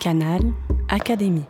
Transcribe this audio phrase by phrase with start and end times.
[0.00, 0.40] Canal
[0.88, 1.44] Académie.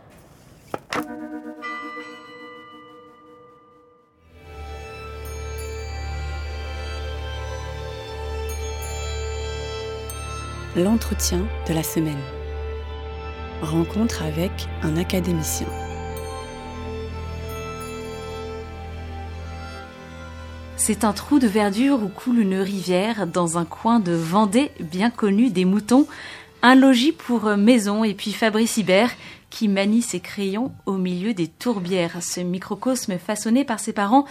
[10.75, 12.13] L'entretien de la semaine.
[13.61, 14.51] Rencontre avec
[14.83, 15.67] un académicien.
[20.83, 25.11] C'est un trou de verdure où coule une rivière dans un coin de Vendée bien
[25.11, 26.07] connu des moutons.
[26.63, 29.11] Un logis pour maison et puis Fabrice Hibert
[29.49, 32.21] qui manie ses crayons au milieu des tourbières.
[32.21, 34.25] Ce microcosme façonné par ses parents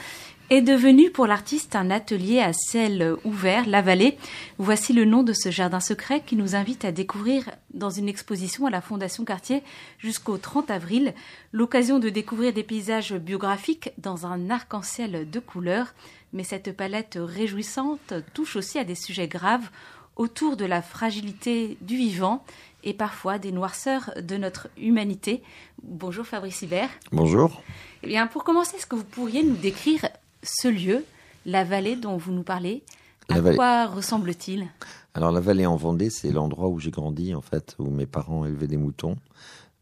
[0.48, 4.16] est devenu pour l'artiste un atelier à ciel ouvert, la vallée.
[4.58, 8.66] Voici le nom de ce jardin secret qui nous invite à découvrir dans une exposition
[8.66, 9.64] à la Fondation Cartier
[9.98, 11.14] jusqu'au 30 avril
[11.52, 15.94] l'occasion de découvrir des paysages biographiques dans un arc-en-ciel de couleurs.
[16.32, 19.68] Mais cette palette réjouissante touche aussi à des sujets graves
[20.16, 22.44] autour de la fragilité du vivant
[22.84, 25.42] et parfois des noirceurs de notre humanité.
[25.82, 26.90] Bonjour Fabrice Hibert.
[27.12, 27.62] Bonjour.
[28.02, 30.08] Eh bien, pour commencer, est-ce que vous pourriez nous décrire
[30.42, 31.04] ce lieu,
[31.46, 32.82] la vallée dont vous nous parlez?
[33.28, 34.66] À quoi ressemble-t-il?
[35.14, 38.44] Alors la vallée en Vendée, c'est l'endroit où j'ai grandi en fait, où mes parents
[38.44, 39.16] élevaient des moutons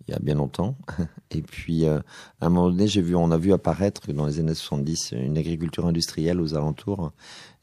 [0.09, 0.75] il y a bien longtemps.
[1.31, 1.99] Et puis, euh,
[2.41, 5.37] à un moment donné, j'ai vu, on a vu apparaître dans les années 70 une
[5.37, 7.13] agriculture industrielle aux alentours.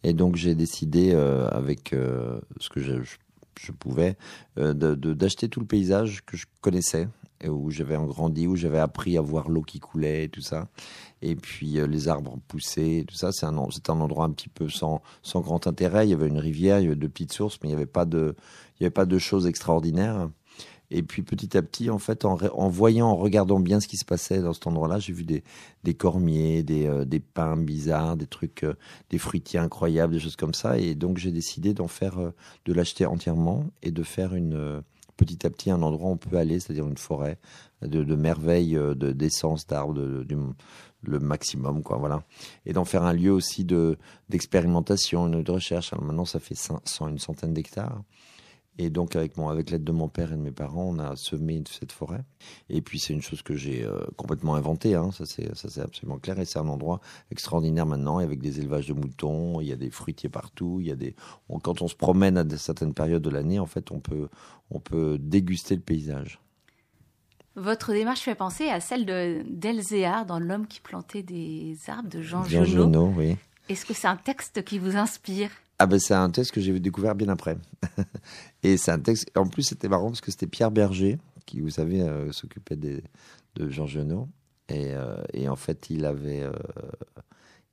[0.08, 4.18] Et donc, j'ai décidé, euh, avec euh, ce que je, pouvais,
[4.56, 7.08] d'acheter tout le paysage que je connaissais,
[7.42, 10.68] et où j'avais grandi, où j'avais appris à voir l'eau qui coulait et tout ça.
[11.24, 13.32] Et puis les arbres poussaient, tout ça.
[13.32, 16.06] C'est un, un endroit un petit peu sans, sans grand intérêt.
[16.06, 17.88] Il y avait une rivière, il y avait de petites sources, mais il n'y avait
[17.88, 18.36] pas de,
[18.80, 20.30] avait pas de choses extraordinaires.
[20.92, 24.06] Et puis petit à petit, en fait, en, voyant, en regardant bien ce qui se
[24.06, 28.64] passait dans cet endroit-là, j'ai vu des, cormiers, des, euh, des pins bizarres, des trucs,
[28.64, 28.76] euh,
[29.10, 30.78] des fruitiers incroyables, des choses comme ça.
[30.78, 32.34] Et donc j'ai décidé d'en faire, euh,
[32.66, 34.84] de l'acheter entièrement et de faire une
[35.18, 37.40] petit à petit un endroit où on peut aller, c'est-à-dire une forêt
[37.82, 40.26] de, de merveilles, d'essence, d'arbres, de,
[41.08, 42.24] le maximum, quoi, voilà.
[42.66, 43.98] Et d'en faire un lieu aussi de
[44.30, 45.94] d'expérimentation, de recherche.
[45.94, 48.02] Alors maintenant, ça fait 100, une centaine d'hectares.
[48.78, 51.16] Et donc, avec, mon, avec l'aide de mon père et de mes parents, on a
[51.16, 52.24] semé cette forêt.
[52.70, 56.40] Et puis, c'est une chose que j'ai euh, complètement inventée, hein, ça c'est absolument clair.
[56.40, 57.00] Et c'est un endroit
[57.32, 60.92] extraordinaire maintenant, avec des élevages de moutons, il y a des fruitiers partout, il y
[60.92, 61.16] a des...
[61.64, 64.28] quand on se promène à certaines périodes de l'année, en fait, on peut,
[64.70, 66.40] on peut déguster le paysage.
[67.56, 72.44] Votre démarche fait penser à celle d'Elzéar dans L'homme qui plantait des arbres de Jean,
[72.44, 73.14] Jean Genot.
[73.16, 73.38] oui.
[73.70, 75.50] Est-ce que c'est un texte qui vous inspire?
[75.78, 77.58] Ah ben c'est un texte que j'ai découvert bien après.
[78.64, 79.30] et c'est un texte.
[79.36, 83.02] En plus c'était marrant parce que c'était Pierre Berger qui, vous savez, euh, s'occupait de
[83.70, 84.28] Jean Genot.
[84.68, 86.52] Et, euh, et, en fait il avait, euh,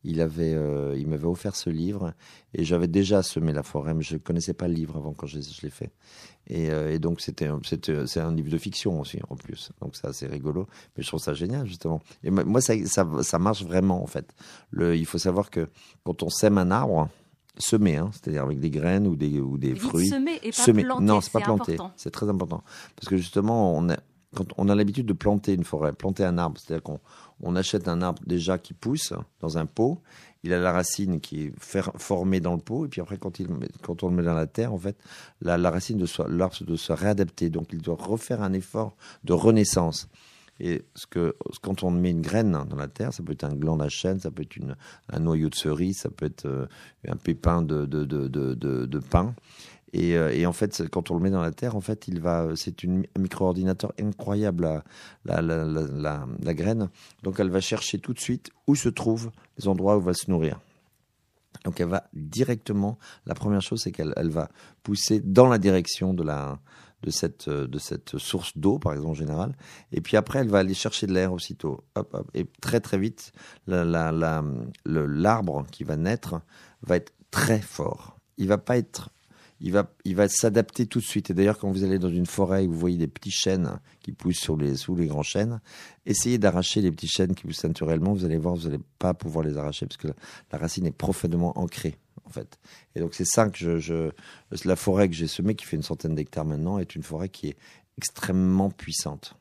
[0.04, 0.54] il avait,
[0.98, 2.12] il m'avait offert ce livre
[2.52, 5.38] et j'avais déjà semé la forêt, mais je connaissais pas le livre avant quand je,
[5.38, 5.90] l'ai fait.
[6.48, 7.48] Et, et donc c'était,
[8.06, 9.70] c'est un livre de fiction aussi en plus.
[9.80, 12.02] Donc c'est assez rigolo, mais je trouve ça génial justement.
[12.24, 14.34] Et moi ça, ça, ça marche vraiment en fait.
[14.70, 15.68] Le, il faut savoir que
[16.04, 17.08] quand on sème un arbre
[17.58, 20.08] semer, hein, c'est-à-dire avec des graines ou des, ou des fruits.
[20.08, 21.04] Semer et pas planter.
[21.04, 21.76] Non, c'est pas planter.
[21.96, 22.62] C'est très important.
[22.96, 23.96] Parce que justement, on a,
[24.34, 27.00] quand on a l'habitude de planter une forêt, planter un arbre, c'est-à-dire qu'on
[27.40, 30.00] on achète un arbre déjà qui pousse dans un pot,
[30.44, 33.46] il a la racine qui est formée dans le pot, et puis après, quand, il,
[33.82, 34.96] quand on le met dans la terre, en fait,
[35.40, 37.48] la, la racine de l'arbre doit se réadapter.
[37.48, 40.08] Donc, il doit refaire un effort de renaissance.
[40.64, 43.54] Et ce que, quand on met une graine dans la terre, ça peut être un
[43.54, 44.76] gland d'achène, ça peut être une,
[45.12, 46.66] un noyau de cerise, ça peut être euh,
[47.08, 49.34] un pépin de, de, de, de, de pain.
[49.92, 52.20] Et, euh, et, en fait, quand on le met dans la terre, en fait, il
[52.20, 54.82] va, c'est un micro-ordinateur incroyable,
[55.24, 56.90] la, la, la, la, graine.
[57.24, 60.30] Donc, elle va chercher tout de suite où se trouvent les endroits où va se
[60.30, 60.60] nourrir.
[61.64, 64.48] Donc, elle va directement, la première chose, c'est qu'elle elle va
[64.84, 66.60] pousser dans la direction de la,
[67.02, 69.56] de cette, euh, de cette source d'eau, par exemple, en général.
[69.92, 71.84] Et puis après, elle va aller chercher de l'air aussitôt.
[72.34, 73.32] Et très, très vite,
[73.66, 76.40] l'arbre qui va naître
[76.82, 78.16] va être très fort.
[78.38, 79.10] Il va pas être
[79.62, 81.30] il va, il va s'adapter tout de suite.
[81.30, 84.10] Et d'ailleurs, quand vous allez dans une forêt et vous voyez des petits chênes qui
[84.10, 85.60] poussent les, sous les grands chênes,
[86.04, 88.12] essayez d'arracher les petits chênes qui poussent naturellement.
[88.12, 90.08] Vous allez voir, vous n'allez pas pouvoir les arracher parce que
[90.50, 91.96] la racine est profondément ancrée
[92.26, 92.58] en fait.
[92.94, 94.10] Et donc c'est ça que je,
[94.64, 97.48] la forêt que j'ai semée, qui fait une centaine d'hectares maintenant, est une forêt qui
[97.48, 97.56] est
[97.98, 99.36] extrêmement puissante.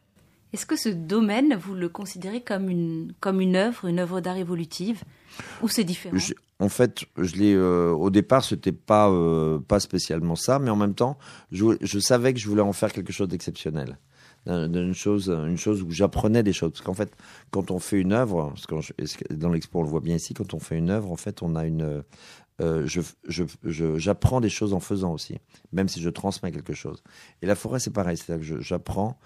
[0.53, 4.35] Est-ce que ce domaine, vous le considérez comme une, comme une œuvre, une œuvre d'art
[4.35, 5.03] évolutive?
[5.61, 6.17] Ou c'est différent?
[6.59, 10.75] En fait, je l'ai, euh, au départ, c'était pas, euh, pas spécialement ça, mais en
[10.75, 11.17] même temps,
[11.51, 13.97] je, je, savais que je voulais en faire quelque chose d'exceptionnel.
[14.47, 16.71] Une chose, une chose où j'apprenais des choses.
[16.71, 17.13] Parce qu'en fait,
[17.51, 20.53] quand on fait une œuvre, parce que dans l'expo, on le voit bien ici, quand
[20.55, 22.03] on fait une œuvre, en fait, on a une,
[22.61, 22.87] euh,
[23.97, 25.37] j'apprends je, des choses en faisant aussi,
[25.71, 27.03] même si je transmets quelque chose.
[27.41, 29.19] Et la forêt, c'est pareil, c'est-à-dire que j'apprends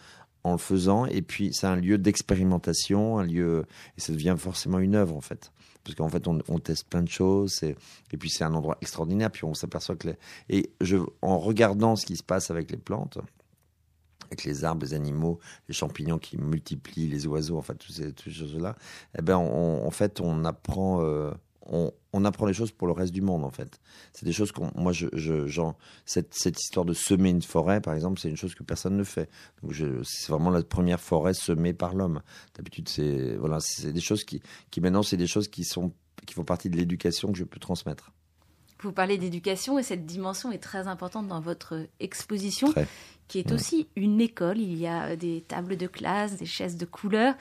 [0.44, 1.06] en le faisant.
[1.06, 3.66] Et puis, c'est un lieu d'expérimentation, un lieu,
[3.98, 5.52] et ça devient forcément une œuvre, en fait.
[5.84, 7.76] Parce qu'en fait, on, teste plein de choses, et,
[8.12, 9.32] et puis c'est un endroit extraordinaire.
[9.32, 10.16] Puis on s'aperçoit que, les,
[10.50, 13.20] et je, en regardant ce qui se passe avec les plantes,
[14.26, 18.76] avec les arbres, les animaux, les champignons qui multiplient, les oiseaux, enfin toutes ces, choses-là,
[19.18, 21.32] eh ben en fait on apprend, euh,
[21.66, 23.80] on, on, apprend les choses pour le reste du monde en fait.
[24.14, 25.62] C'est des choses qu'on, moi je, je
[26.06, 29.30] cette, histoire de semer une forêt par exemple, c'est une chose que personne ne fait.
[30.04, 32.22] C'est vraiment la première forêt semée par l'homme.
[32.56, 35.92] D'habitude c'est voilà, c'est des choses qui, qui maintenant c'est des choses qui sont
[36.26, 38.12] qui font partie de l'éducation que je peux transmettre.
[38.82, 42.74] Vous parlez d'éducation et cette dimension est très importante dans votre exposition,
[43.28, 44.60] qui est aussi une école.
[44.60, 47.36] Il y a des tables de classe, des chaises de couleur,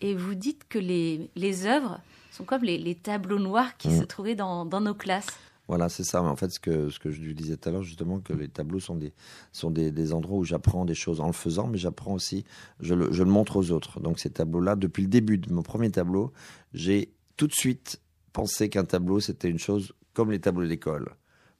[0.00, 2.00] et vous dites que les, les œuvres
[2.30, 4.06] sont comme les, tableaux noirs qui se mm.
[4.06, 5.28] trouvaient dans, dans nos classes.
[5.68, 6.20] Voilà, c'est ça.
[6.20, 8.48] En fait, ce que, ce que je lui disais tout à l'heure, justement, que les
[8.48, 9.12] tableaux sont des,
[9.52, 12.44] sont des, des endroits où j'apprends des choses en le faisant, mais j'apprends aussi,
[12.80, 14.00] je le, je le montre aux autres.
[14.00, 16.32] Donc, ces tableaux-là, depuis le début de mon premier tableau,
[16.74, 18.00] j'ai tout de suite
[18.32, 21.14] pensé qu'un tableau, c'était une chose comme les tableaux d'école.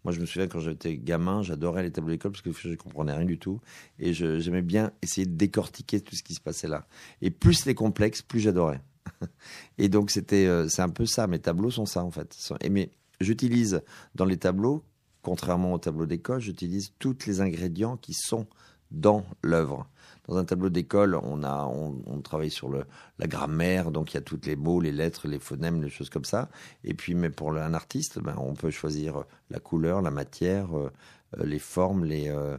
[0.05, 2.75] Moi, je me souviens quand j'étais gamin, j'adorais les tableaux d'école parce que je ne
[2.75, 3.59] comprenais rien du tout.
[3.99, 6.87] Et j'aimais bien essayer de décortiquer tout ce qui se passait là.
[7.23, 8.83] Et plus c'était complexe, plus j'adorais.
[9.79, 11.27] Et donc, c'était, euh, c'est un peu ça.
[11.27, 12.37] Mes tableaux sont ça, en fait.
[12.61, 13.81] Et mais j'utilise
[14.15, 14.85] dans les tableaux,
[15.23, 18.47] contrairement aux tableaux d'école, j'utilise tous les ingrédients qui sont
[18.91, 19.89] dans l'œuvre.
[20.31, 24.21] Dans un tableau d'école, on a, on, travaille sur la grammaire, donc il y a
[24.21, 26.49] toutes les mots, les lettres, les phonèmes, les choses comme ça.
[26.85, 30.93] Et puis, mais pour un artiste, ben, on peut choisir la couleur, la matière, euh,
[31.37, 32.59] euh, les formes, les, euh,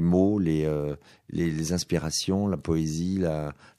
[0.00, 0.68] mots, les,
[1.30, 3.22] les, inspirations, la poésie,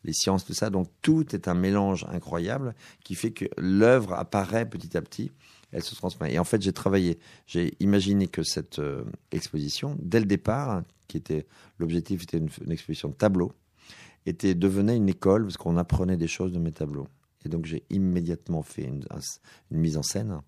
[0.06, 0.70] les sciences, tout ça.
[0.70, 2.74] Donc tout est un mélange incroyable
[3.04, 5.34] qui fait que l'œuvre apparaît petit à petit
[5.74, 6.34] elle se transmet.
[6.34, 8.82] Et en fait, j'ai travaillé, j'ai imaginé que cette
[9.32, 11.46] exposition, dès le départ, qui était
[11.80, 13.54] l'objectif était une, exposition de tableaux,
[14.26, 17.08] était devenait une école parce qu'on apprenait des choses de mes tableaux.
[17.46, 19.06] Et donc j'ai immédiatement fait une,
[19.70, 20.40] mise en scène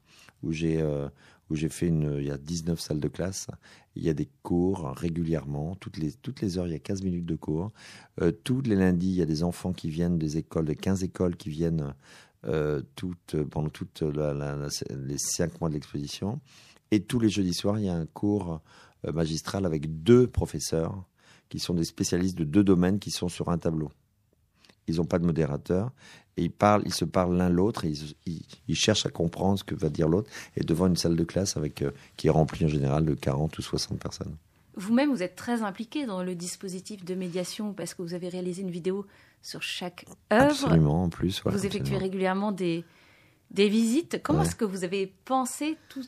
[0.44, 1.10] où j'ai euh,
[1.50, 3.48] où j'ai fait une il y a 19 salles de classe,
[3.96, 7.04] il y a des cours régulièrement, toutes les toutes les heures il y a 15
[7.04, 7.72] minutes de cours.
[8.22, 11.04] Euh, tous les lundis, il y a des enfants qui viennent des écoles, de 15
[11.04, 11.94] écoles qui viennent
[12.48, 12.82] euh,
[13.50, 16.40] pendant toutes les 5 mois de l'exposition.
[16.92, 18.62] Et tous les jeudis soirs, il y a un cours
[19.06, 21.04] euh, magistral avec deux professeurs
[21.50, 23.92] qui sont des spécialistes de deux domaines qui sont sur un tableau.
[24.88, 25.92] Ils n'ont pas de modérateur
[26.38, 27.94] et ils parlent, ils se parlent l'un l'autre et
[28.68, 31.58] ils, cherchent à comprendre ce que va dire l'autre et devant une salle de classe
[31.58, 34.36] avec euh, qui est remplie en général de 40 ou 60 personnes.
[34.76, 38.62] Vous-même, vous êtes très impliqué dans le dispositif de médiation parce que vous avez réalisé
[38.62, 39.06] une vidéo
[39.42, 40.66] sur chaque œuvre.
[40.66, 41.42] Absolument, en plus.
[41.46, 42.84] vous effectuez régulièrement des,
[43.52, 44.22] des visites.
[44.24, 46.04] Comment est-ce que vous avez pensé tout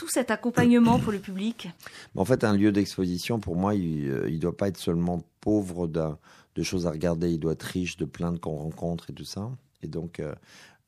[0.00, 1.68] tout cet accompagnement pour le public?
[2.16, 5.86] En fait, un lieu d'exposition, pour moi, il ne euh, doit pas être seulement pauvre
[5.86, 9.50] de choses à regarder, il doit être riche de plaintes qu'on rencontre et tout ça.
[9.82, 10.34] Et donc, euh,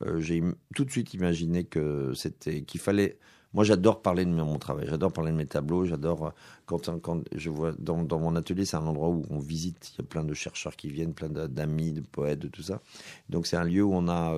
[0.07, 0.43] euh, j'ai
[0.75, 3.19] tout de suite imaginé que c'était qu'il fallait.
[3.55, 6.33] Moi, j'adore parler de mon travail, j'adore parler de mes tableaux, j'adore
[6.67, 9.99] quand, quand je vois dans, dans mon atelier, c'est un endroit où on visite, il
[9.99, 12.81] y a plein de chercheurs qui viennent, plein d'amis, de poètes, de tout ça.
[13.29, 14.35] Donc, c'est un lieu où on a,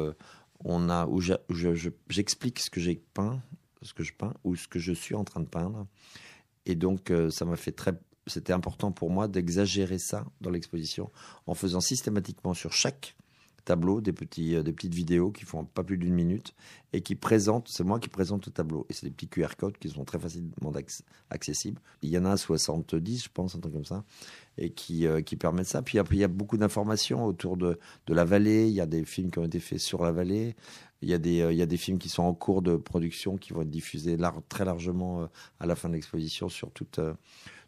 [0.64, 3.40] on a, où j'explique ce que j'ai peint
[3.84, 5.86] ce que je peins ou ce que je suis en train de peindre.
[6.66, 7.92] Et donc, euh, ça m'a fait très.
[8.26, 11.10] C'était important pour moi d'exagérer ça dans l'exposition
[11.46, 13.16] en faisant systématiquement sur chaque
[13.64, 16.54] tableau des, petits, euh, des petites vidéos qui font pas plus d'une minute
[16.92, 18.86] et qui présentent, c'est moi qui présente le tableau.
[18.88, 20.72] Et c'est des petits QR codes qui sont très facilement
[21.30, 21.80] accessibles.
[22.02, 24.04] Il y en a 70, je pense, un truc comme ça,
[24.58, 25.82] et qui, euh, qui permettent ça.
[25.82, 28.68] Puis après, il y a beaucoup d'informations autour de, de la vallée.
[28.68, 30.54] Il y a des films qui ont été faits sur la vallée.
[31.02, 32.76] Il y, a des, euh, il y a des films qui sont en cours de
[32.76, 34.16] production qui vont être diffusés
[34.48, 35.28] très largement
[35.60, 37.00] à la fin de l'exposition sur toute,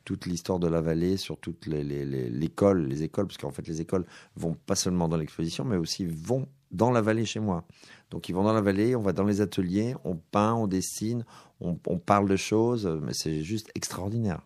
[0.06, 3.80] toute l'histoire de la vallée, sur toute l'école, les, les, écoles, parce qu'en fait les
[3.80, 7.64] écoles vont pas seulement dans l'exposition, mais aussi vont dans la vallée chez moi.
[8.10, 11.24] Donc ils vont dans la vallée, on va dans les ateliers, on peint, on dessine,
[11.60, 14.40] on, on parle de choses, mais c'est juste extraordinaire.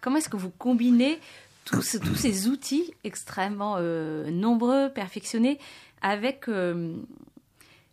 [0.00, 1.18] Comment est-ce que vous combinez
[1.66, 5.58] tous, tous ces outils extrêmement euh, nombreux, perfectionnés,
[6.00, 6.96] avec euh,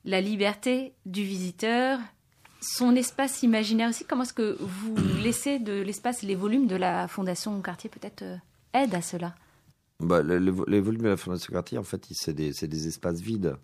[0.06, 2.00] la liberté du visiteur,
[2.62, 4.06] son espace imaginaire aussi.
[4.06, 8.38] Comment est-ce que vous laissez de l'espace, les volumes de la Fondation Cartier peut-être euh,
[8.74, 9.36] aident à cela?
[10.00, 13.56] Bah, les volumes de la Fondation Cartier, en fait, c'est des, des, espaces vides.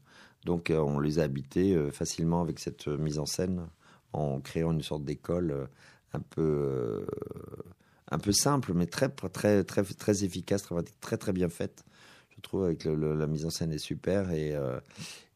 [0.46, 3.68] Donc, on les a habités facilement avec cette mise en scène,
[4.14, 5.68] en créant une sorte d'école
[6.14, 7.06] un peu
[8.12, 10.68] un peu simple, mais très, très, très, très efficace,
[11.00, 11.84] très, bien faite.
[12.36, 14.80] Je trouve avec la mise en scène est super et euh,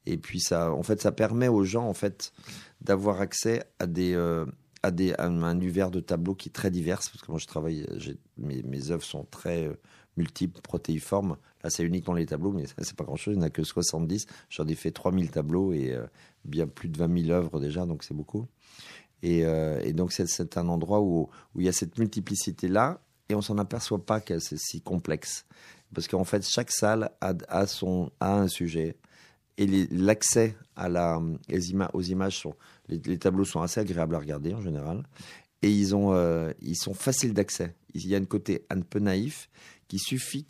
[0.06, 2.34] et puis ça, en fait, ça permet aux gens en fait
[2.82, 4.46] d'avoir accès à des euh,
[4.84, 7.88] à, des, un univers de tableaux qui est très divers, parce que moi je travaille,
[8.38, 9.74] mes, mes œuvres sont très euh,
[10.16, 11.38] multiples, protéiformes.
[11.64, 14.28] Là, c'est uniquement les tableaux, mais c'est pas grand-chose, il n'y en a que 70.
[14.50, 16.06] J'en ai fait 3000 tableaux et euh,
[16.44, 18.48] bien plus de 20 000 œuvres déjà, donc c'est beaucoup.
[19.24, 23.42] Et, et donc c'est un endroit où, où il y a cette multiplicité-là, et on
[23.42, 25.46] s'en aperçoit pas que c'est si complexe.
[25.94, 28.98] Parce qu'en fait, chaque salle a, a, son, a un sujet,
[29.58, 32.56] et l'accès aux images sont,
[32.90, 35.04] les, tableaux sont assez agréables à regarder en général,
[35.62, 37.76] et ils euh, sont faciles d'accès.
[37.94, 39.50] Il y a un côté un peu naïf
[39.88, 40.46] qui suffit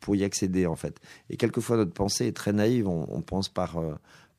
[0.00, 1.00] pour y accéder en fait.
[1.30, 3.94] Et quelquefois notre pensée est très naïve, on, pense par euh,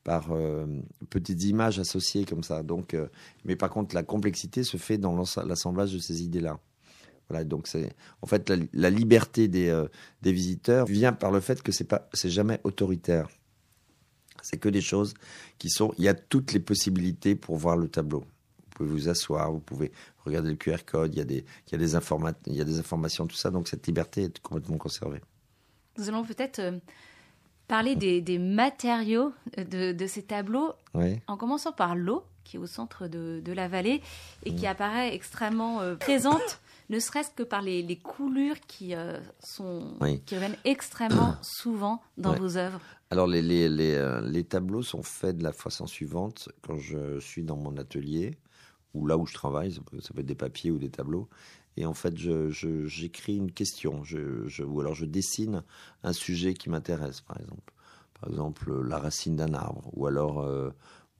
[0.08, 0.66] euh,
[1.10, 2.62] petites images associées comme ça.
[2.62, 2.96] Donc,
[3.44, 6.58] mais par contre, la complexité se fait dans l'assemblage de ces idées-là.
[7.44, 7.92] Donc c'est
[8.22, 9.84] en fait la, liberté des,
[10.22, 13.28] des visiteurs vient par le fait que c'est pas c'est jamais autoritaire.
[14.42, 15.14] C'est que des choses
[15.58, 15.92] qui sont.
[15.98, 18.20] Il y a toutes les possibilités pour voir le tableau.
[18.20, 19.92] Vous pouvez vous asseoir, vous pouvez
[20.24, 21.14] regarder le QR code.
[21.14, 23.36] Il y a des il y a des informa il y a des informations, tout
[23.36, 23.50] ça.
[23.50, 25.20] Donc cette liberté est complètement conservée.
[25.98, 26.78] Nous allons peut-être euh,
[27.68, 31.20] parler des, des matériaux de, de, ces tableaux, oui.
[31.26, 34.02] en commençant par l'eau qui est au centre de, de la vallée
[34.44, 34.56] et mmh.
[34.56, 39.94] qui apparaît extrêmement euh, présente ne serait-ce que par les, les coulures qui, euh, sont,
[40.00, 40.20] oui.
[40.26, 42.38] qui reviennent extrêmement souvent dans Ouais.
[42.38, 42.80] vos œuvres.
[43.10, 46.48] Alors les, les, les, euh, les tableaux sont faits de la façon suivante.
[46.62, 48.36] Quand je suis dans mon atelier,
[48.94, 51.28] ou là où je travaille, ça peut, ça peut être des papiers ou des tableaux,
[51.76, 55.62] et en fait j'écris une question, je, je, ou alors je dessine
[56.02, 57.72] un sujet qui m'intéresse, par exemple.
[58.18, 60.70] Par exemple la racine d'un arbre, ou alors, euh,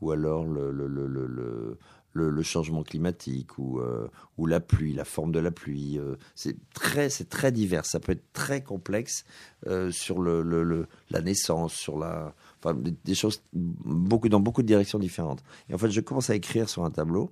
[0.01, 1.79] ou alors le, le, le, le,
[2.25, 4.09] le changement climatique ou, euh,
[4.39, 5.99] ou la pluie, la forme de la pluie.
[5.99, 7.85] Euh, c'est très, c'est très divers.
[7.85, 9.25] Ça peut être très complexe
[9.67, 14.67] euh, sur le, la naissance, sur la, enfin, des, des, choses beaucoup dans beaucoup de
[14.67, 15.43] directions différentes.
[15.69, 17.31] Et en fait, je commence à écrire sur un tableau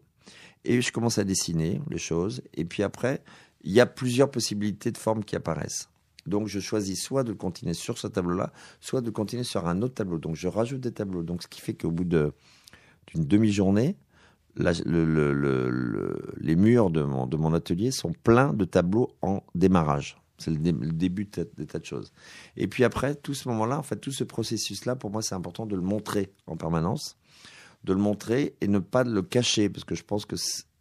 [0.64, 2.42] et je commence à dessiner les choses.
[2.54, 3.22] Et puis après,
[3.62, 5.88] il y a plusieurs possibilités de formes qui apparaissent.
[6.26, 9.94] Donc, je choisis soit de continuer sur ce tableau-là, soit de continuer sur un autre
[9.94, 10.18] tableau.
[10.18, 11.22] Donc, je rajoute des tableaux.
[11.22, 12.32] Donc, ce qui fait qu'au bout de,
[13.08, 13.96] d'une demi-journée,
[14.56, 20.16] les murs de mon, atelier sont pleins de tableaux en démarrage.
[20.38, 22.12] C'est le, dé, le, début de tas de choses.
[22.56, 25.66] Et puis après, tout ce moment-là, en fait, tout ce processus-là, pour moi, c'est important
[25.66, 27.16] de le montrer en permanence,
[27.84, 30.36] de le montrer et ne pas le cacher, parce que je pense que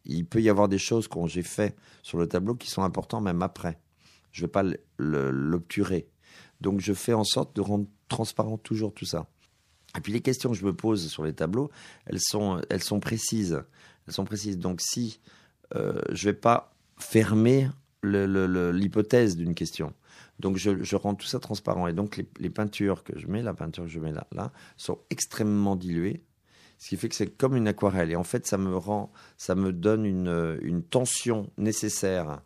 [0.05, 3.23] il peut y avoir des choses que j'ai fait sur le tableau qui sont importantes
[3.23, 3.79] même après.
[4.31, 4.63] Je ne vais pas
[4.97, 6.07] l'obturer.
[6.61, 9.27] Donc, je fais en sorte de rendre transparent toujours tout ça.
[9.97, 11.69] Et puis les questions que je me pose sur les tableaux,
[12.05, 13.63] elles sont, elles sont précises.
[14.07, 14.57] Elles sont précises.
[14.57, 15.19] Donc si
[15.75, 17.69] euh, je vais pas fermer
[18.03, 19.93] l'hypothèse d'une question,
[20.39, 21.87] donc je, rends tout ça transparent.
[21.87, 24.51] Et donc les, les, peintures que je mets, la peinture que je mets là, là,
[24.77, 26.23] sont extrêmement diluées.
[26.79, 28.11] Ce qui fait que c'est comme une aquarelle.
[28.11, 32.41] Et en fait, ça me rend, ça me donne une, une tension nécessaire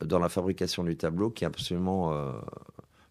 [0.00, 2.32] dans la fabrication du tableau qui est absolument euh,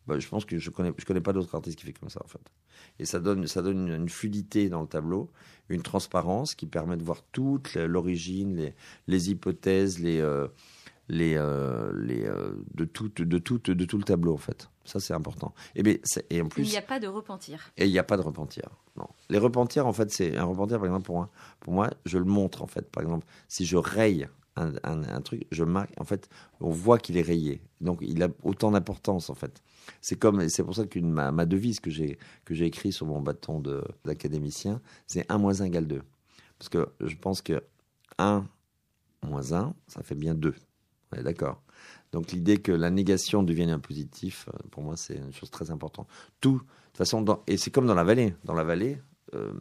[0.07, 2.21] bah, je pense que je connais, je connais pas d'autres artistes qui fait comme ça
[2.23, 2.41] en fait.
[2.99, 5.31] Et ça donne, ça donne une, une, fluidité dans le tableau,
[5.69, 8.75] une transparence qui permet de voir toute l'origine, les,
[9.07, 10.47] les, hypothèses, les, euh,
[11.09, 14.69] les, euh, les euh, de tout, de tout, de tout le tableau en fait.
[14.85, 15.53] Ça c'est important.
[15.75, 15.95] Et, bien,
[16.29, 17.71] et en plus, il n'y a pas de repentir.
[17.77, 18.69] Et il n'y a pas de repentir.
[18.95, 19.07] Non.
[19.29, 21.29] Les repentirs en fait, c'est un repentir par exemple pour moi,
[21.59, 22.89] pour moi, je le montre en fait.
[22.91, 25.91] Par exemple, si je raye un, truc, je marque.
[25.99, 26.29] En fait,
[26.61, 27.61] on voit qu'il est rayé.
[27.81, 29.61] Donc, il a autant d'importance, en fait.
[30.01, 33.21] C'est comme, c'est pour ça que ma, devise que j'ai que j'ai écrit sur mon
[33.21, 33.61] bâton
[34.05, 36.01] d'académicien, c'est 1 moins 1 égale 2.
[36.57, 37.63] Parce que je pense que
[38.17, 38.45] 1
[39.23, 40.55] moins 1, ça fait bien 2.
[41.11, 41.61] On est d'accord.
[42.11, 46.07] Donc, l'idée que la négation devienne un positif, pour moi, c'est une chose très importante.
[46.39, 48.35] Tout, de toute façon, et c'est comme dans la vallée.
[48.45, 49.01] Dans la vallée,
[49.33, 49.51] euh,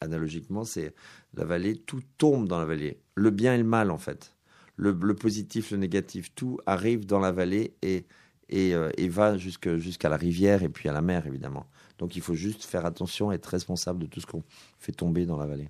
[0.00, 0.94] analogiquement, c'est
[1.34, 3.00] la vallée, tout tombe dans la vallée.
[3.14, 4.34] Le bien et le mal, en fait.
[4.76, 8.04] Le, le positif, le négatif, tout arrive dans la vallée et,
[8.48, 11.66] et, euh, et va jusqu'à jusqu la rivière et puis à la mer, évidemment.
[11.98, 14.42] Donc il faut juste faire attention, être responsable de tout ce qu'on
[14.78, 15.68] fait tomber dans la vallée.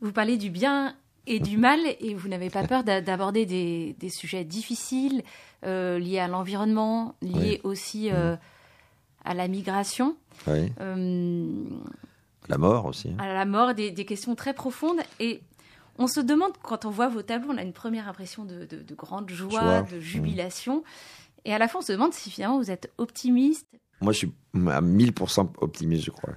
[0.00, 4.10] Vous parlez du bien et du mal, et vous n'avez pas peur d'aborder des, des,
[4.10, 5.22] sujets difficiles
[5.64, 7.60] euh, liés à l'environnement, liés oui.
[7.64, 8.38] aussi euh, mmh.
[9.24, 10.16] à la migration.
[10.46, 10.70] Oui.
[10.80, 11.64] Euh,
[12.48, 13.10] la mort aussi.
[13.18, 15.00] À la mort, des, des, questions très profondes.
[15.18, 15.40] Et
[15.98, 18.82] on se demande, quand on voit vos tableaux, on a une première impression de, de,
[18.82, 20.78] de grande joie, joie, de jubilation.
[20.78, 20.82] Mmh.
[21.46, 23.68] Et à la fin, on se demande si finalement vous êtes optimiste.
[24.00, 26.34] Moi, je suis à 1000% optimiste, je crois.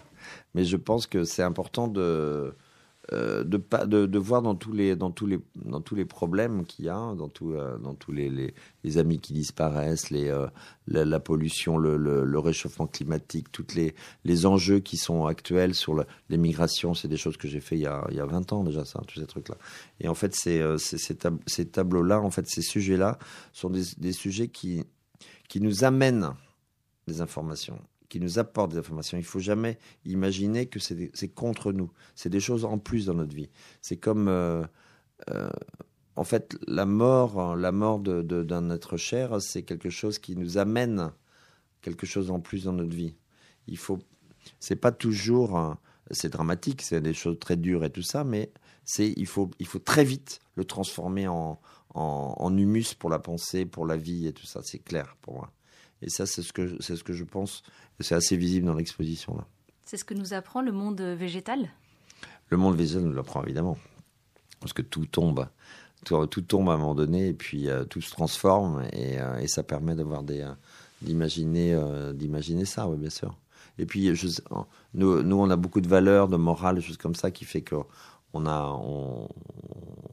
[0.53, 2.55] Mais je pense que c'est important de.
[3.13, 6.03] Euh, de, pas, de, de, voir dans tous les, dans tous les, dans tous les
[6.03, 10.09] problèmes qu'il y a, dans, tout, euh, dans tous les, les, les, amis qui disparaissent,
[10.09, 10.47] les, euh,
[10.87, 13.95] la, pollution, le, le, réchauffement climatique, toutes les,
[14.25, 16.93] les enjeux qui sont actuels sur l'émigration.
[16.93, 18.83] C'est des choses que j'ai fait il y, a, il y a 20 ans déjà,
[18.83, 19.55] ça, tous ces trucs-là.
[20.01, 23.19] Et en fait, ces, ces tableaux-là, en fait, ces sujets-là
[23.53, 24.83] sont des, des sujets qui,
[25.47, 26.31] qui nous amènent
[27.07, 29.17] des informations qui nous apportent des informations.
[29.17, 31.91] Il faut jamais imaginer que c'est contre nous.
[32.15, 33.49] C'est des choses en plus dans notre vie.
[33.81, 34.63] C'est comme, euh,
[35.29, 35.49] euh,
[36.15, 41.11] en fait, la mort, la mort d'un être cher, c'est quelque chose qui nous amène
[41.81, 43.15] quelque chose en plus dans notre vie.
[43.67, 43.99] Il faut,
[44.59, 45.77] c'est pas toujours,
[46.11, 48.51] c'est dramatique, c'est des choses très dures et tout ça, mais
[48.85, 51.59] c'est, il faut, il faut très vite le transformer en,
[51.93, 54.61] en humus pour la pensée, pour la vie et tout ça.
[54.63, 55.51] C'est clair pour moi.
[56.01, 57.63] Et ça, c'est ce que, c'est ce que je pense.
[57.99, 59.45] C'est assez visible dans l'exposition là.
[59.87, 61.69] C'est ce que nous apprend le monde végétal?
[62.49, 63.77] Le monde végétal nous l'apprend évidemment,
[64.59, 65.47] parce que tout tombe,
[66.03, 69.37] tout, tout, tombe à un moment donné, et puis euh, tout se transforme, et, euh,
[69.37, 70.51] et ça permet d'avoir des, euh,
[71.01, 71.81] d'imaginer,
[72.13, 73.37] d'imaginer ça, oui, bien sûr.
[73.77, 74.27] Et puis, je,
[74.93, 77.63] nous, nous, on a beaucoup de valeurs, de morale, des choses comme ça, qui fait
[77.63, 79.29] qu'on a, on,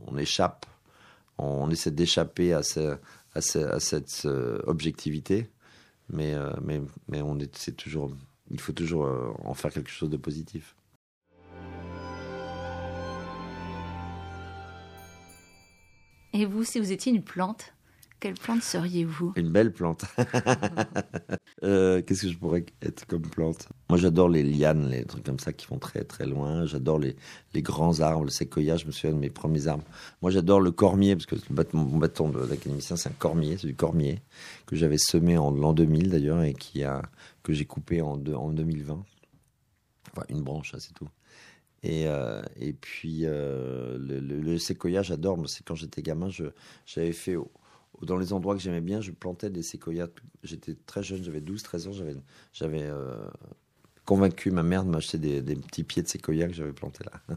[0.06, 0.66] on échappe,
[1.38, 2.96] on, essaie d'échapper à, ce,
[3.34, 4.28] à, ce, à cette
[4.66, 5.50] objectivité
[6.08, 8.10] mais, euh, mais, mais on est, c'est toujours,
[8.50, 10.76] il faut toujours euh, en faire quelque chose de positif.
[16.32, 17.74] Et vous, si vous étiez une plante,
[18.20, 19.34] quelle plante seriez-vous?
[19.36, 20.04] Une belle plante.
[21.62, 23.68] euh, Qu'est-ce que je pourrais être comme plante?
[23.90, 26.64] Moi, j'adore les lianes, les trucs comme ça qui vont très très loin.
[26.64, 27.16] J'adore les,
[27.52, 28.76] les, grands arbres, le séquoia.
[28.76, 29.84] Je me souviens de mes premiers arbres.
[30.22, 31.36] Moi, j'adore le cormier parce que
[31.74, 34.22] mon bâton d'académicien, c'est un cormier, c'est du cormier
[34.66, 37.02] que j'avais semé en l'an 2000 d'ailleurs et qui a
[37.42, 39.04] que j'ai coupé en, de, en 2020.
[40.12, 41.08] Enfin, une branche, c'est tout.
[41.82, 45.38] Et, euh, et puis euh, le, le, le, séquoia, j'adore.
[45.46, 46.30] C'est quand j'étais gamin,
[46.86, 47.36] j'avais fait
[48.02, 50.08] dans les endroits que j'aimais bien, je plantais des séquoias.
[50.42, 52.16] J'étais très jeune, j'avais 12-13 ans, j'avais,
[52.52, 53.28] j'avais euh,
[54.04, 57.36] convaincu ma mère de m'acheter des, des, petits pieds de séquoia que j'avais plantés là.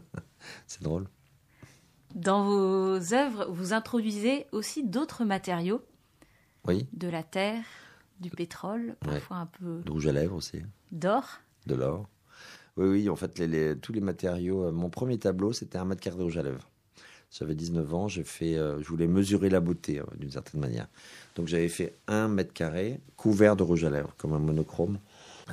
[0.66, 1.06] C'est drôle.
[2.14, 5.82] Dans vos œuvres, vous introduisez aussi d'autres matériaux.
[6.66, 6.86] Oui.
[6.92, 7.64] De la terre,
[8.20, 9.42] du pétrole, parfois ouais.
[9.42, 9.82] un peu.
[9.84, 10.62] De rouge à lèvres aussi.
[10.90, 11.40] D'or.
[11.66, 12.08] De l'or.
[12.76, 14.66] Oui, oui, en fait, les, les, tous les matériaux.
[14.66, 16.70] Euh, mon premier tableau, c'était un mètre carré de rouge à lèvres.
[17.30, 20.88] J'avais 19 ans, j'ai fait, euh, je voulais mesurer la beauté euh, d'une certaine manière.
[21.36, 24.98] Donc j'avais fait un mètre carré couvert de rouge à lèvres, comme un monochrome.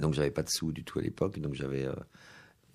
[0.02, 1.94] Donc j'avais pas de sous du tout à l'époque, donc j'avais, euh,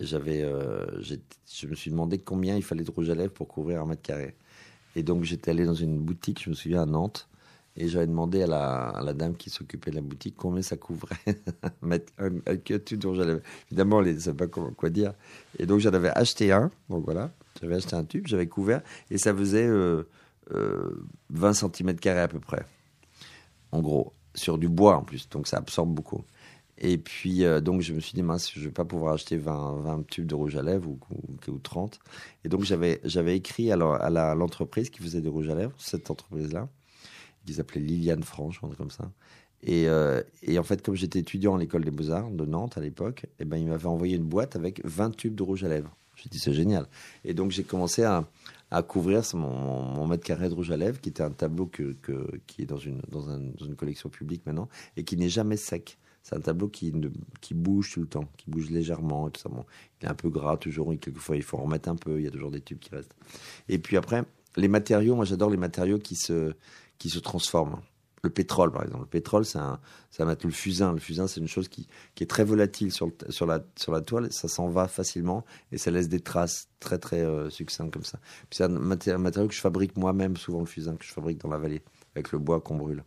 [0.01, 3.87] j'avais, je me suis demandé combien il fallait de rouge à lèvres pour couvrir un
[3.87, 4.35] mètre carré.
[4.97, 7.29] Et donc j'étais allé dans une boutique, je me souviens à Nantes,
[7.77, 11.17] et j'avais demandé à la, dame qui s'occupait de la boutique combien ça couvrait
[11.83, 13.41] mettre un, tube de rouge.
[13.69, 15.15] Évidemment, elle ne savait pas quoi, dire.
[15.59, 17.33] Et donc j'en avais acheté un, donc voilà.
[17.61, 20.05] J'avais acheté un tube, j'avais couvert, et ça faisait euh,
[20.53, 22.65] euh, 20 cm à peu près.
[23.73, 26.25] En gros, sur du bois en plus, donc ça absorbe beaucoup.
[26.83, 29.37] Et puis, euh, donc, je me suis dit, mince, je ne vais pas pouvoir acheter
[29.37, 32.01] 20, 20 tubes de rouge à lèvres ou, ou, ou 30.
[32.45, 36.69] Et donc, j'avais écrit à l'entreprise qui faisait des rouges à lèvres, cette entreprise-là,
[37.44, 39.11] qu'ils s'appelait Liliane Franche, un comme ça.
[39.62, 42.81] Et, euh, et, en fait, comme j'étais étudiant à l'école des Beaux-Arts de Nantes à
[42.81, 45.94] l'époque, eh ben, il m'avait envoyé une boîte avec 20 tubes de rouge à lèvres.
[46.16, 46.87] J'ai dit, c'est génial.
[47.24, 48.26] Et donc, j'ai commencé à,
[48.83, 51.96] couvrir mon, mètre carré de rouge à lèvres, qui était un tableau que,
[52.46, 55.57] qui est dans une, dans, un, dans une collection publique maintenant, et qui n'est jamais
[55.57, 55.98] sec.
[56.22, 56.92] C'est un tableau qui,
[57.53, 59.50] bouge tout le temps, qui bouge légèrement et tout ça.
[60.00, 62.24] Il est un peu gras toujours, et quelquefois il faut en remettre un peu, il
[62.24, 63.16] y a toujours des tubes qui restent.
[63.68, 64.24] Et puis après,
[64.57, 66.55] les matériaux, moi j'adore les matériaux qui se,
[67.01, 67.81] qui se transforment.
[68.23, 69.05] Le pétrole, par exemple.
[69.05, 69.81] Le pétrole, ça
[70.19, 70.93] va être le fusain.
[70.93, 74.03] Le fusain, c'est une chose qui, qui est très volatile sur, sur, la, sur la
[74.03, 74.31] toile.
[74.31, 78.21] Ça s'en va facilement et ça laisse des traces très, très euh, succinctes comme ça.
[78.51, 81.57] C'est un matériau que je fabrique moi-même, souvent le fusain, que je fabrique dans la
[81.57, 81.83] vallée,
[82.15, 83.05] avec le bois qu'on brûle.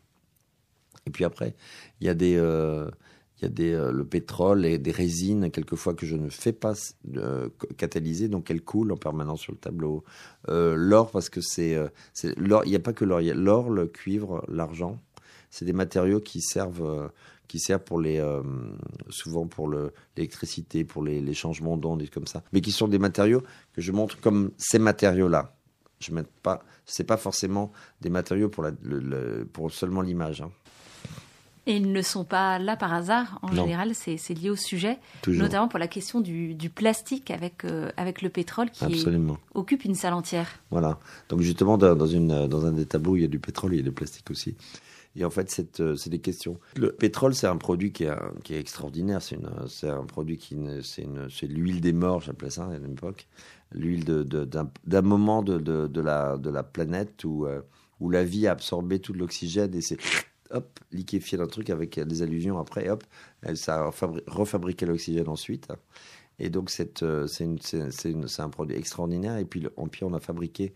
[1.06, 1.56] Et puis après,
[2.02, 2.90] il y a des, euh,
[3.44, 6.54] il y a des, euh, le pétrole et des résines, quelquefois, que je ne fais
[6.54, 6.74] pas
[7.18, 10.04] euh, catalyser, donc elles coulent en permanence sur le tableau.
[10.48, 11.78] Euh, l'or, parce que c'est.
[12.24, 15.00] Il n'y a pas que l'or, il y a l'or, le cuivre, l'argent.
[15.50, 17.12] C'est des matériaux qui servent,
[17.48, 18.24] qui servent pour les,
[19.10, 22.44] souvent pour l'électricité, pour les, les changements d'ondes et comme ça.
[22.54, 25.56] Mais qui sont des matériaux que je montre comme ces matériaux-là.
[26.00, 26.64] Je ne pas.
[26.86, 28.72] C'est pas forcément des matériaux pour, la,
[29.54, 30.42] pour seulement l'image.
[30.42, 30.52] Hein.
[31.66, 33.40] Et ils ne sont pas là par hasard.
[33.42, 33.64] En non.
[33.64, 35.44] général, c'est lié au sujet, Toujours.
[35.44, 39.08] notamment pour la question du, du plastique avec, euh, avec le pétrole qui est,
[39.54, 40.60] occupe une salle entière.
[40.72, 41.00] Voilà.
[41.30, 43.80] Donc justement, dans, une, dans un des tableaux, il y a du pétrole, il y
[43.80, 44.56] a du plastique aussi.
[45.16, 46.60] Et en fait, c'est des questions.
[46.76, 48.12] Le pétrole, c'est un produit qui est,
[48.44, 49.22] qui est extraordinaire.
[49.22, 53.28] C'est un produit qui, c'est l'huile des morts, j'appelais ça à l'époque.
[53.72, 57.46] L'huile d'un de, moment de, de, la, de la planète où,
[58.00, 59.98] où la vie a absorbé tout l'oxygène et c'est
[60.52, 63.04] hop, liquéfié d'un truc avec des allusions après, hop,
[63.56, 63.92] ça a
[64.28, 65.68] refabriqué l'oxygène ensuite.
[66.40, 66.72] Et donc,
[67.04, 69.38] euh, c'est un produit extraordinaire.
[69.38, 70.74] Et puis, en puis, on a fabriqué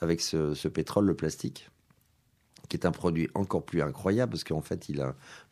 [0.00, 1.68] avec ce, pétrole le plastique,
[2.68, 4.88] qui est un produit encore plus incroyable, parce qu'en fait,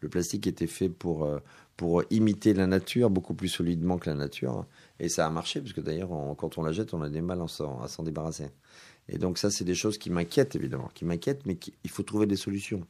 [0.01, 1.41] le plastique était fait euh,
[1.77, 4.67] pour imiter la nature beaucoup plus solidement que la nature.
[5.01, 7.43] Et ça a marché, parce que d'ailleurs, quand on la jette, on a des mal
[7.43, 8.47] à s'en débarrasser.
[9.09, 12.27] Et donc, ça, c'est des choses qui m'inquiètent, évidemment, qui m'inquiètent, mais il faut trouver
[12.27, 12.87] des solutions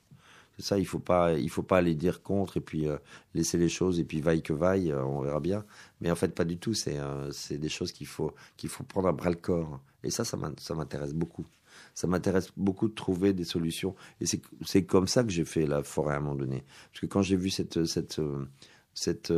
[0.59, 2.99] ça, il faut pas, il faut pas aller dire contre et puis euh,
[3.35, 5.65] laisser les choses et puis vaille que vaille, euh, on verra bien.
[6.01, 6.75] Mais en fait, pas du tout.
[6.75, 9.81] C'est, euh, c'est des choses qu'il faut, qu'il faut prendre à bras le corps.
[10.03, 10.37] Et ça, ça
[10.75, 11.47] m'intéresse beaucoup.
[11.95, 13.95] Ça m'intéresse beaucoup de trouver des solutions.
[14.21, 16.65] Et c'est, c'est comme ça que j'ai fait la forêt à un moment donné.
[16.91, 18.21] Parce que quand j'ai vu cette, cette,
[18.95, 19.33] cette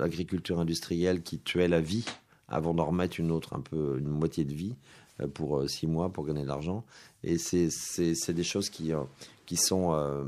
[0.00, 2.04] agriculture industrielle qui tuait la vie
[2.48, 4.76] avant d'en remettre une autre, un peu une moitié de vie
[5.32, 6.84] pour six mois pour gagner de l'argent.
[7.22, 8.92] Et c'est, c'est, c'est des choses qui,
[9.46, 10.24] qui sont euh,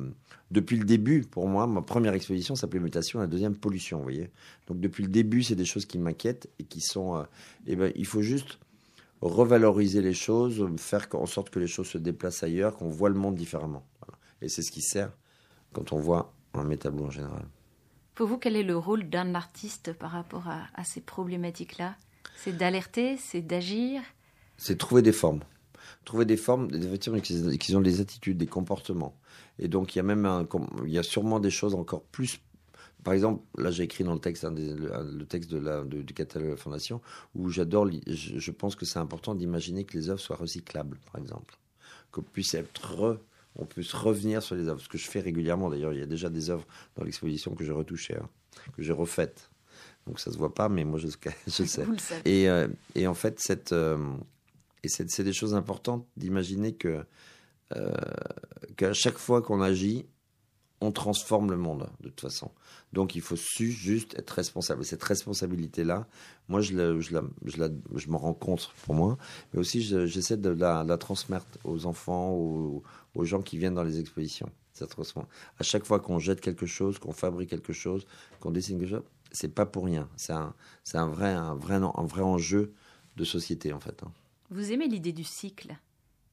[0.51, 4.31] depuis le début, pour moi, ma première exposition s'appelait Mutation, la deuxième Pollution, vous voyez.
[4.69, 7.17] Donc depuis le début, c'est des choses qui m'inquiètent et qui sont.
[7.17, 7.23] Euh,
[7.67, 8.59] eh ben, il faut juste
[9.21, 13.15] revaloriser les choses, faire en sorte que les choses se déplacent ailleurs, qu'on voit le
[13.17, 13.85] monde différemment.
[14.43, 15.11] Et c'est ce qui sert
[15.73, 17.47] quand on voit un métablo en général.
[18.15, 21.97] Pour vous, quel est le rôle d'un artiste par rapport à, à ces problématiques-là?
[22.37, 24.03] C'est d'alerter, c'est d'agir?
[24.59, 25.41] C'est trouver des formes
[26.05, 29.17] trouver des formes, effectivement, qui ont des attitudes, des comportements.
[29.59, 30.47] Et donc, il y a même un,
[30.85, 32.41] il y a sûrement des choses encore plus.
[33.05, 36.55] Par exemple, là, j'ai écrit dans le texte, le, texte de la, du catalogue de
[36.55, 37.01] la Fondation,
[37.35, 41.57] où j'adore, je, pense que c'est important d'imaginer que les œuvres soient recyclables, par exemple.
[42.11, 43.21] Qu'on puisse être
[43.59, 45.93] on puisse revenir sur les œuvres, ce que je fais régulièrement d'ailleurs.
[45.93, 48.29] Il y a déjà des œuvres dans l'exposition que j'ai retouchées, hein,
[48.77, 49.51] que j'ai refaites.
[50.07, 51.09] Donc ça se voit pas, mais moi je,
[51.47, 51.87] je sais.
[52.25, 53.99] Et, euh, et, en fait, cette, euh,
[54.87, 57.05] et c'est des choses importantes d'imaginer que
[57.75, 57.93] euh,
[58.77, 60.07] qu'à chaque fois qu'on agit,
[60.81, 62.51] on transforme le monde de toute façon.
[62.93, 63.37] Donc il faut
[63.71, 64.83] juste être responsable.
[64.83, 66.07] Et cette responsabilité-là,
[66.49, 69.19] moi je, la, je, m'en rends compte pour moi,
[69.53, 74.51] mais aussi j'essaie de la, transmettre aux enfants, aux, gens qui viennent dans les expositions.
[75.59, 78.07] À chaque fois qu'on jette quelque chose, qu'on fabrique quelque chose,
[78.41, 80.09] qu'on dessine quelque chose, c'est pas pour rien.
[80.17, 81.35] C'est un vrai
[82.21, 82.75] enjeu
[83.17, 84.03] de société en fait.
[84.03, 84.13] Hein.
[84.51, 85.77] Vous aimez l'idée du cycle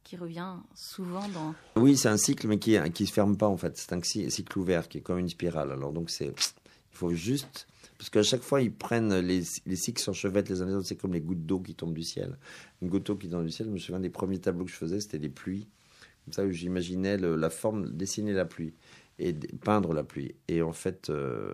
[0.03, 1.55] qui revient souvent dans.
[1.75, 3.77] Oui, c'est un cycle, mais qui ne se ferme pas en fait.
[3.77, 5.71] C'est un cycle ouvert qui est comme une spirale.
[5.71, 10.01] Alors donc c'est, il faut juste parce qu'à chaque fois ils prennent les, les cycles
[10.01, 10.87] s'enchevêtrent les uns les autres.
[10.87, 12.37] C'est comme les gouttes d'eau qui tombent du ciel.
[12.81, 13.67] Une goutte d'eau qui tombe du ciel.
[13.67, 15.67] Je me souviens des premiers tableaux que je faisais, c'était les pluies.
[16.25, 18.73] Comme ça, j'imaginais la forme, dessiner la pluie
[19.19, 20.35] et peindre la pluie.
[20.47, 21.53] Et en fait, euh,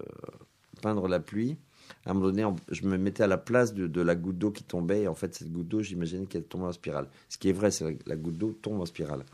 [0.81, 1.57] peindre la pluie
[2.05, 4.63] à un moment donné, je me mettais à la place de, la goutte d'eau qui
[4.63, 5.03] tombait.
[5.03, 7.07] Et en fait, cette goutte d'eau, j'imaginais qu'elle tombait en spirale.
[7.27, 9.25] Ce qui est vrai, c'est que la, goutte d'eau tombe en spirale.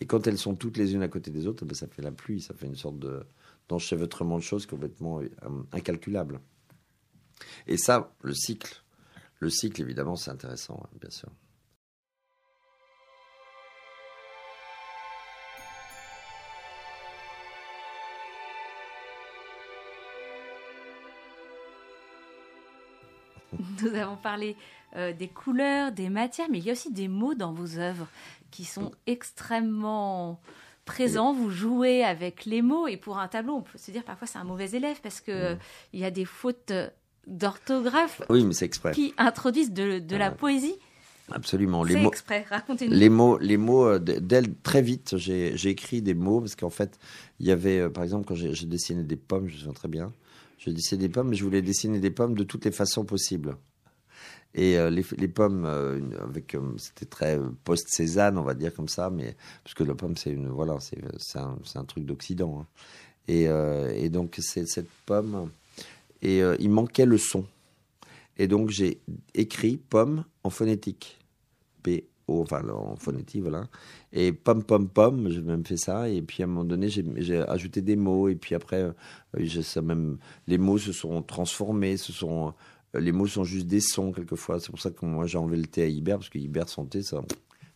[0.00, 2.12] Et quand elles sont toutes les unes à côté des autres, ben, ça fait la
[2.12, 2.40] pluie.
[2.40, 2.96] Ça fait une sorte
[3.68, 5.28] d'enchevêtrement de choses complètement euh,
[5.72, 6.40] incalculable.
[7.66, 8.82] Et ça, le cycle,
[9.40, 11.30] le cycle, évidemment, c'est intéressant, hein, bien sûr.
[23.82, 24.56] Nous avons parlé
[24.96, 28.06] euh, des couleurs, des matières, mais il y a aussi des mots dans vos œuvres
[28.50, 30.40] qui sont extrêmement
[30.84, 31.32] présents.
[31.32, 34.38] Vous jouez avec les mots et pour un tableau, on peut se dire parfois c'est
[34.38, 35.56] un mauvais élève parce que
[35.92, 36.72] il y a des fautes
[37.26, 38.92] d'orthographe oui, mais exprès.
[38.92, 40.76] qui introduisent de, la poésie.
[41.32, 41.82] Absolument.
[41.84, 42.44] Les mots, exprès.
[42.50, 42.94] Racontez-nous.
[42.94, 43.86] Les mots, les mots.
[43.86, 46.98] Euh, dès très vite, j'ai écrit des mots parce qu'en fait,
[47.40, 49.88] il y avait, euh, par exemple, quand j'ai dessiné des pommes, je me souviens très
[49.88, 50.12] bien.
[50.66, 53.56] Je des pommes, mais je voulais dessiner des pommes de toutes les façons possibles.
[54.54, 59.36] Et euh, les, pommes, euh, avec, c'était très post-Cézanne, on va dire comme ça, mais
[59.64, 62.60] parce que la pomme, c'est une, voilà, c'est, un, truc d'Occident.
[62.60, 62.66] Hein.
[63.26, 65.50] Et, euh, et, donc c'est cette pomme,
[66.22, 67.44] et il manquait le son.
[68.38, 69.00] Et donc j'ai
[69.34, 71.18] écrit pomme en phonétique,
[71.82, 73.68] P enfin en phonétique, voilà.
[74.12, 76.08] Et pom pom pom, j'ai même fait ça.
[76.08, 78.28] Et puis à un moment donné, j'ai ajouté des mots.
[78.28, 78.82] Et puis après,
[79.36, 81.96] euh, ça même, les mots se sont transformés.
[81.96, 82.54] Ce sont,
[82.94, 84.60] euh, les mots sont juste des sons quelquefois.
[84.60, 86.86] C'est pour ça que moi j'ai enlevé le T à Ibert parce que Ibert son
[86.86, 87.22] T, ça,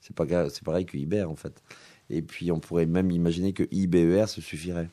[0.00, 1.62] c'est pas c'est pareil que Ibert en fait.
[2.11, 4.88] Et puis on pourrait même imaginer que IBER se suffirait.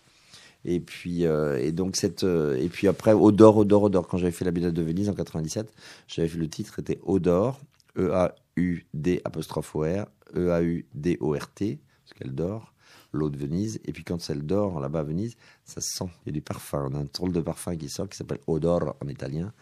[0.68, 4.08] Et puis, euh, et donc cette, et puis après, Odor, Odor, Odor.
[4.08, 5.72] Quand j'avais fait la Biennale de Venise en 97,
[6.08, 7.62] j'avais fait le titre, était Odor,
[7.98, 10.06] E-A-U-D apostrophe O-R,
[10.36, 12.74] E-A-U-D-O-R-T, parce qu'elle dort.
[13.12, 13.80] l'eau de Venise.
[13.86, 16.10] Et puis quand elle dort là-bas à Venise, ça sent.
[16.26, 16.90] Il y a du parfum.
[16.92, 19.54] On a un drôle de parfum qui sort qui s'appelle odor en italien.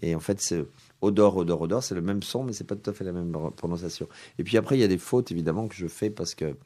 [0.00, 0.64] Et en fait, c'est
[1.00, 3.32] odor, odor, odor, c'est le même son, mais c'est pas tout à fait la même
[3.56, 4.08] prononciation.
[4.38, 6.56] Et puis après, il y a des fautes évidemment que je fais parce que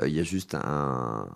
[0.00, 1.28] euh, il y a juste un,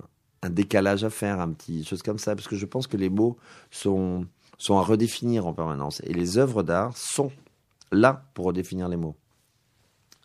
[0.43, 3.09] un décalage à faire, un petit chose comme ça, parce que je pense que les
[3.11, 3.37] mots
[3.71, 4.27] sont
[4.59, 6.03] sont à redéfinir en permanence.
[6.05, 7.33] Et les œuvres d'art sont
[7.93, 9.17] là pour redéfinir les mots.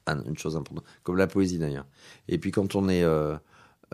[0.07, 1.87] Une chose importante, comme la poésie d'ailleurs.
[2.27, 3.35] Et puis quand on est, euh,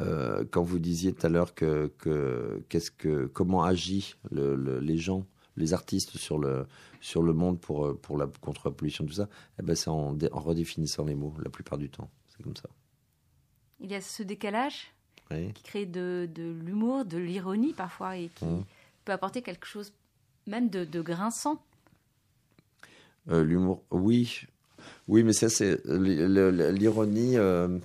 [0.01, 4.97] euh, quand vous disiez tout à l'heure que, que, qu'est-ce que, comment agit le, les
[4.97, 6.67] gens, les artistes sur le,
[6.99, 10.17] sur le monde pour, pour la, contre la pollution, tout ça, eh ben c'est en,
[10.34, 12.10] en redéfinissant les mots la plupart du temps.
[12.27, 12.69] C'est comme ça.
[13.79, 14.93] Il y a ce décalage
[15.29, 18.65] qui crée de, de l'humour, de l'ironie parfois et qui mmh.
[19.05, 19.93] peut apporter quelque chose
[20.45, 21.63] même de, de grinçant.
[23.29, 24.41] Euh, l'humour, oui.
[25.07, 27.79] Oui, mais ça, c'est l'ironie, euh,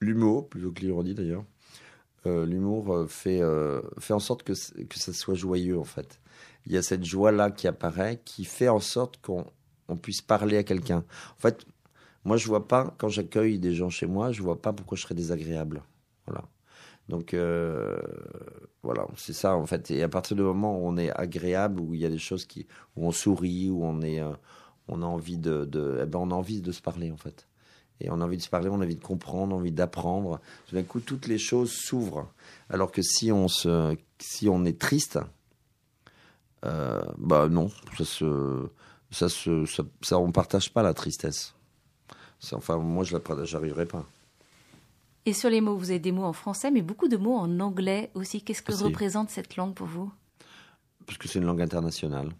[0.00, 1.44] l'humour, plutôt que l'ironie d'ailleurs.
[2.26, 3.40] Euh, l'humour fait,
[3.98, 6.20] fait en sorte que, que ça soit joyeux, en fait.
[6.66, 9.46] Il y a cette joie-là qui apparaît, qui fait en sorte qu'on
[9.88, 11.04] on puisse parler à quelqu'un.
[11.36, 11.66] En fait,
[12.24, 15.02] moi, je vois pas, quand j'accueille des gens chez moi, je vois pas pourquoi je
[15.02, 15.82] serais désagréable.
[16.26, 16.44] Voilà.
[17.08, 17.98] Donc euh,
[18.82, 19.90] voilà, c'est ça en fait.
[19.90, 22.44] Et à partir du moment où on est agréable, où il y a des choses
[22.46, 24.32] qui, où on sourit, où on est, euh,
[24.88, 25.68] on a envie de,
[26.02, 27.46] eh ben on a envie de se parler en fait.
[28.00, 29.72] Et on a envie de se parler, on a envie de comprendre, on a envie
[29.72, 30.40] d'apprendre.
[30.66, 32.28] Tout d'un coup, toutes les choses s'ouvrent.
[32.68, 35.20] Alors que si on se, si on est triste,
[36.64, 38.68] euh, bah non, ça se,
[39.12, 39.64] ça se,
[40.00, 41.54] ça, on partage pas la tristesse.
[42.52, 44.04] Enfin, moi, je la, j'arriverai pas.
[45.24, 47.60] Et sur les mots, vous avez des mots en français, mais beaucoup de mots en
[47.60, 48.42] anglais aussi.
[48.42, 50.12] Qu'est-ce que représente cette langue pour vous?
[51.06, 52.30] Parce que c'est une langue internationale.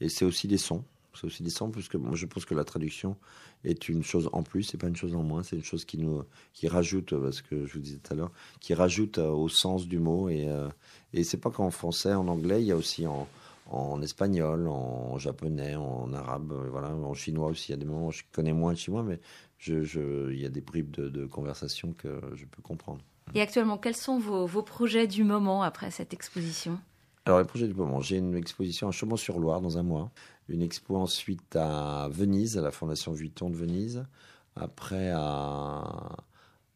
[0.00, 0.84] Et c'est aussi des sons.
[1.14, 3.16] C'est aussi des sons, puisque moi je pense que la traduction
[3.64, 5.96] est une chose en plus, c'est pas une chose en moins, c'est une chose qui
[5.96, 9.48] nous, qui rajoute, parce que je vous disais tout à l'heure, qui rajoute euh, au
[9.48, 10.28] sens du mot.
[10.28, 10.68] Et, euh,
[11.14, 13.26] et c'est pas qu'en français, en anglais, il y a aussi en,
[13.66, 17.70] en espagnol, en japonais, en arabe, euh, voilà, en chinois aussi.
[17.70, 19.20] Il y a des moments où je connais moins le chinois, mais
[19.58, 23.02] je, je, il y a des bribes de, de, conversation que je peux comprendre.
[23.34, 26.78] Et actuellement, quels sont vos, vos projets du moment après cette exposition?
[27.24, 30.12] Alors, les projets du moment, j'ai une exposition à Chaumont-sur-Loire dans un mois,
[30.48, 34.06] une expo ensuite à Venise, à la Fondation Vuitton de Venise,
[34.54, 36.16] après à,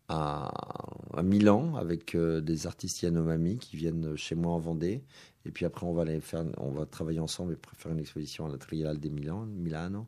[0.08, 0.50] à,
[1.16, 5.04] à Milan avec euh, des artistes Yanomami qui viennent chez moi en Vendée,
[5.46, 8.46] et puis après on va aller faire, on va travailler ensemble et faire une exposition
[8.46, 10.06] à la Triennale des Milan, Milano.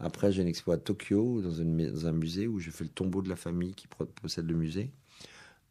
[0.00, 1.60] Après, j'ai une expo à Tokyo, dans,
[2.06, 3.86] un musée où je fais le tombeau de la famille qui
[4.20, 4.90] possède le musée.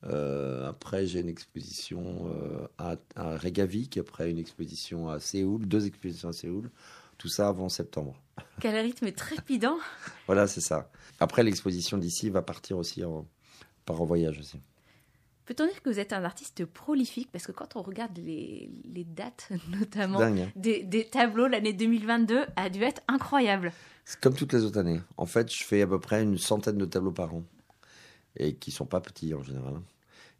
[0.06, 5.86] Euh, après, j'ai une exposition euh, à, à, Reykjavik, après une exposition à Séoul, deux
[5.86, 6.70] expositions à Séoul.
[7.18, 8.22] Tout ça avant septembre.
[8.60, 9.78] Quel rythme trépidant
[10.26, 10.90] Voilà, c'est ça.
[11.20, 13.28] Après, l'exposition d'ici va partir aussi en,
[13.86, 14.60] par en voyage aussi.
[15.46, 17.30] Peut-on dire que vous êtes un artiste prolifique?
[17.32, 20.50] Parce que quand on regarde les, les dates, notamment hein.
[20.56, 23.74] des, des, tableaux, l'année 2022 a dû être incroyable.
[24.06, 25.02] C'est comme toutes les autres années.
[25.18, 27.44] En fait, je fais à peu près une centaine de tableaux par an.
[28.38, 29.76] Et qui sont pas petits en général.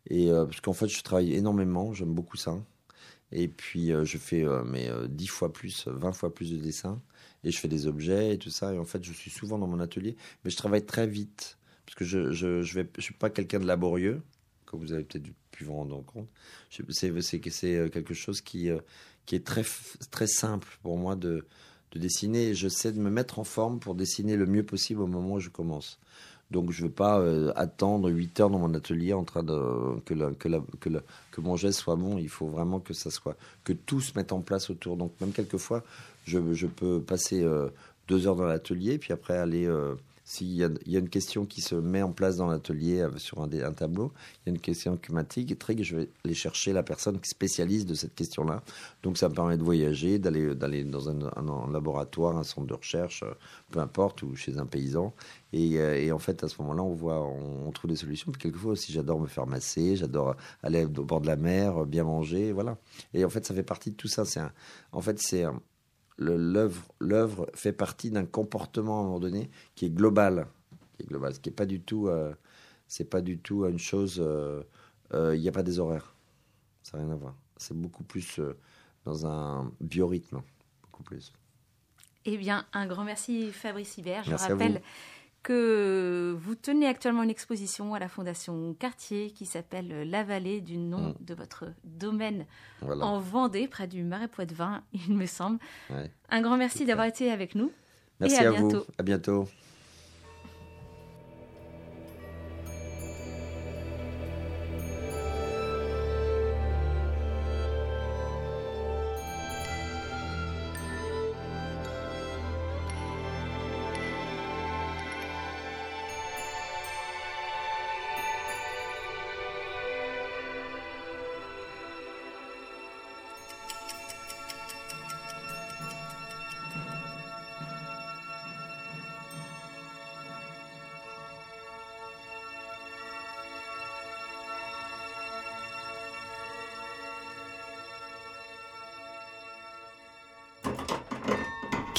[0.10, 2.58] Et euh, parce qu'en fait, je travaille énormément, j'aime beaucoup ça.
[3.32, 7.02] Et puis, euh, je fais euh, mais, 10 fois plus, 20 fois plus de dessins.
[7.44, 8.74] Et je fais des objets et tout ça.
[8.74, 10.16] Et en fait, je suis souvent dans mon atelier.
[10.44, 11.58] Mais je travaille très vite.
[11.86, 14.22] Parce que je je, je, vais, je suis pas quelqu'un de laborieux
[14.74, 16.28] comme vous avez peut-être pu vous rendre compte.
[16.72, 16.84] C'est
[17.22, 18.70] c'est quelque chose qui
[19.28, 19.64] qui est très
[20.10, 21.46] très simple pour moi de
[21.92, 22.56] de dessiner.
[22.56, 25.50] J'essaie de me mettre en forme pour dessiner le mieux possible au moment où je
[25.50, 26.00] commence.
[26.50, 30.00] Donc je ne veux pas euh, attendre 8 heures dans mon atelier en train de
[30.06, 30.50] que, que,
[31.32, 32.18] que, mon geste soit bon.
[32.18, 34.98] Il faut vraiment que ça soit que tout se mette en place autour.
[34.98, 35.84] Donc même quelquefois,
[36.26, 37.70] je, je peux passer euh,
[38.08, 39.94] deux heures dans l'atelier, puis après aller euh,
[40.34, 43.48] s'il y, a une question qui se met en place dans l'atelier euh, sur un,
[43.74, 47.30] tableau, il y a une question qui m'intrigue, je vais aller chercher la personne qui
[47.30, 48.64] spécialise de cette question-là.
[49.04, 53.22] Donc ça me permet de voyager, d'aller d'aller dans un, laboratoire, un centre de recherche,
[53.22, 53.34] euh,
[53.70, 55.14] peu importe, ou chez un paysan.
[55.52, 58.32] Et, euh, et en fait, à ce moment-là, on voit, on, on, trouve des solutions.
[58.32, 62.06] Puis quelquefois aussi, j'adore me faire masser, j'adore aller au bord de la mer, bien
[62.06, 62.80] manger, voilà.
[63.14, 64.26] Et en fait, ça fait partie de tout ça.
[64.26, 64.42] C'est
[64.94, 65.46] en fait, c'est
[66.18, 70.48] l'œuvre fait partie d'un comportement à un moment donné qui est global,
[70.98, 72.34] qui est global, ce qui est pas du tout euh,
[72.88, 74.64] c'est pas du tout une chose euh,
[75.14, 76.16] euh, il n'y a pas des horaires.
[76.82, 77.36] Ça n'a rien à voir.
[77.58, 78.40] C'est beaucoup plus
[79.06, 80.42] dans un biorhythme,
[80.82, 81.32] beaucoup plus.
[82.26, 84.24] Eh bien, un grand merci Fabrice Hibert.
[84.24, 84.82] Je rappelle
[85.44, 90.78] que vous tenez actuellement une exposition à la Fondation Cartier qui s'appelle La Vallée du
[90.78, 91.16] nom mm.
[91.20, 92.46] de votre domaine
[92.82, 93.06] voilà.
[93.06, 95.60] en Vendée, près du Marais Poitevin, il me semble.
[95.90, 96.10] Ouais.
[96.30, 97.72] Un grand merci d'avoir été avec nous.
[98.20, 98.80] Merci et à, à bientôt.
[98.80, 98.94] vous.
[98.98, 99.48] À bientôt.